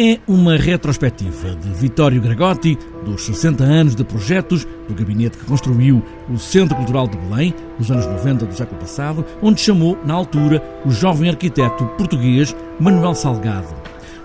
[0.00, 6.00] É uma retrospectiva de Vittorio Gregotti, dos 60 anos de projetos do gabinete que construiu
[6.30, 10.62] o Centro Cultural de Belém, nos anos 90 do século passado, onde chamou, na altura,
[10.86, 13.74] o jovem arquiteto português Manuel Salgado.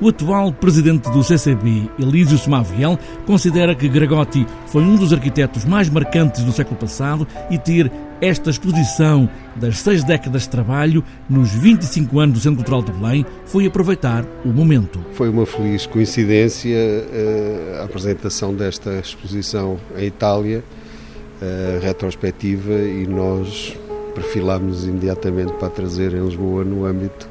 [0.00, 5.90] O atual presidente do CCB, Elísio Somaviel, considera que Gregotti foi um dos arquitetos mais
[5.90, 12.18] marcantes do século passado e ter esta exposição das seis décadas de trabalho nos 25
[12.18, 15.00] anos do Centro Cultural de Belém foi aproveitar o momento.
[15.12, 20.64] Foi uma feliz coincidência eh, a apresentação desta exposição em Itália,
[21.40, 23.76] a retrospectiva, e nós
[24.14, 27.28] perfilámos imediatamente para trazer em Lisboa no âmbito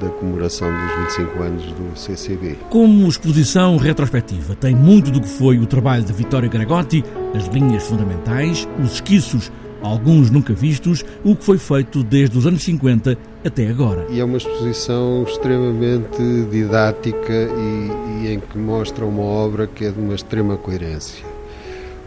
[0.00, 2.58] da comemoração dos 25 anos do CCB.
[2.70, 7.04] Como exposição retrospectiva tem muito do que foi o trabalho de Vittorio Gregotti,
[7.34, 9.50] as linhas fundamentais, os esquiços,
[9.82, 14.06] alguns nunca vistos, o que foi feito desde os anos 50 até agora.
[14.10, 16.18] E é uma exposição extremamente
[16.50, 21.24] didática e, e em que mostra uma obra que é de uma extrema coerência.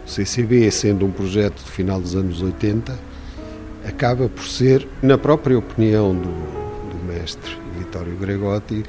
[0.05, 2.97] O CCB, sendo um projeto do final dos anos 80,
[3.87, 8.83] acaba por ser, na própria opinião do, do mestre Vittorio Gregotti,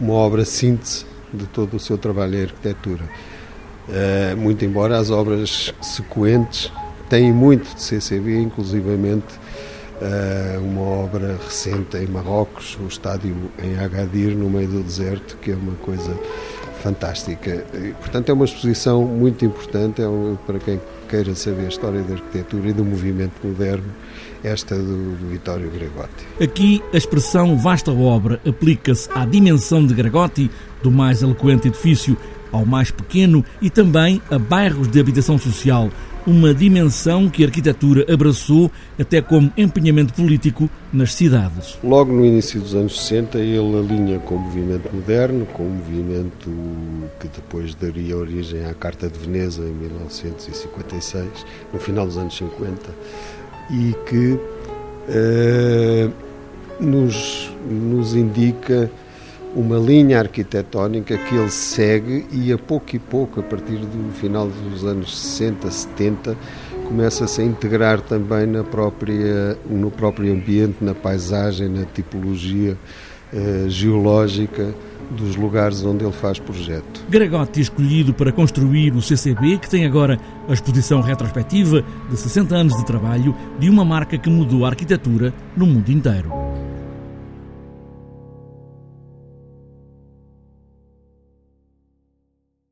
[0.00, 3.04] uma obra síntese de todo o seu trabalho em arquitetura.
[3.88, 6.70] Uh, muito embora as obras sequentes
[7.08, 9.26] tenham muito de CCB, inclusivamente
[10.00, 15.50] uh, uma obra recente em Marrocos, o estádio em Agadir, no meio do deserto, que
[15.50, 16.14] é uma coisa
[16.82, 17.64] fantástica.
[17.74, 22.02] E, portanto, é uma exposição muito importante é um, para quem queira saber a história
[22.02, 23.92] da arquitetura e do movimento moderno,
[24.44, 26.26] esta do, do Vittorio Gregotti.
[26.40, 30.50] Aqui, a expressão vasta obra aplica-se à dimensão de Gregotti,
[30.82, 32.16] do mais eloquente edifício
[32.52, 35.90] ao mais pequeno e também a bairros de habitação social,
[36.26, 41.78] uma dimensão que a arquitetura abraçou até como empenhamento político nas cidades.
[41.82, 46.50] Logo no início dos anos 60, ele alinha com o movimento moderno, com o movimento
[47.18, 51.26] que depois daria origem à Carta de Veneza em 1956,
[51.72, 52.90] no final dos anos 50,
[53.70, 54.38] e que
[55.08, 56.10] eh,
[56.78, 58.90] nos, nos indica
[59.54, 64.48] uma linha arquitetónica que ele segue e a pouco e pouco, a partir do final
[64.48, 66.36] dos anos 60, 70,
[66.86, 72.76] começa-se a integrar também na própria, no próprio ambiente, na paisagem, na tipologia
[73.32, 74.74] eh, geológica
[75.10, 77.04] dos lugares onde ele faz projeto.
[77.08, 82.76] Gregotti escolhido para construir o CCB, que tem agora a exposição retrospectiva de 60 anos
[82.76, 86.37] de trabalho de uma marca que mudou a arquitetura no mundo inteiro.